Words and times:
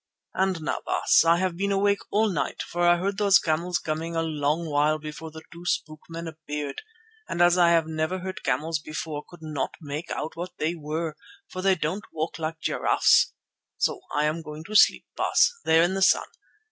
And 0.33 0.63
now, 0.63 0.79
Baas, 0.83 1.23
I 1.25 1.37
have 1.37 1.55
been 1.55 1.71
awake 1.71 1.99
all 2.09 2.27
night, 2.27 2.63
for 2.63 2.81
I 2.87 2.97
heard 2.97 3.19
those 3.19 3.37
camels 3.37 3.77
coming 3.77 4.15
a 4.15 4.23
long 4.23 4.67
while 4.67 4.97
before 4.97 5.29
the 5.29 5.43
two 5.53 5.63
spook 5.63 5.99
men 6.09 6.27
appeared, 6.27 6.81
and 7.29 7.39
as 7.39 7.55
I 7.55 7.69
have 7.69 7.85
never 7.85 8.17
heard 8.17 8.41
camels 8.41 8.79
before, 8.79 9.23
could 9.29 9.43
not 9.43 9.75
make 9.79 10.09
out 10.09 10.35
what 10.35 10.57
they 10.57 10.73
were, 10.73 11.15
for 11.51 11.61
they 11.61 11.75
don't 11.75 12.05
walk 12.11 12.39
like 12.39 12.59
giraffes. 12.59 13.33
So 13.77 14.01
I 14.11 14.25
am 14.25 14.41
going 14.41 14.63
to 14.63 14.75
sleep, 14.75 15.05
Baas, 15.15 15.53
there 15.65 15.83
in 15.83 15.93
the 15.93 16.01
sun. 16.01 16.25